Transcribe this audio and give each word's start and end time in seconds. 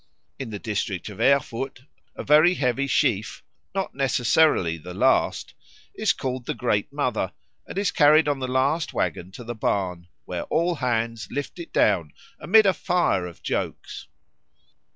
In 0.39 0.49
the 0.49 0.57
district 0.57 1.09
of 1.09 1.21
Erfurt 1.21 1.81
a 2.15 2.23
very 2.23 2.55
heavy 2.55 2.87
sheaf, 2.87 3.43
not 3.75 3.93
necessarily 3.93 4.79
the 4.79 4.95
last, 4.95 5.53
is 5.93 6.11
called 6.11 6.47
the 6.47 6.55
Great 6.55 6.91
Mother, 6.91 7.33
and 7.67 7.77
is 7.77 7.91
carried 7.91 8.27
on 8.27 8.39
the 8.39 8.47
last 8.47 8.93
waggon 8.95 9.29
to 9.33 9.43
the 9.43 9.53
barn, 9.53 10.07
where 10.25 10.45
all 10.45 10.73
hands 10.73 11.27
lift 11.29 11.59
it 11.59 11.71
down 11.71 12.13
amid 12.39 12.65
a 12.65 12.73
fire 12.73 13.27
of 13.27 13.43
jokes. 13.43 14.07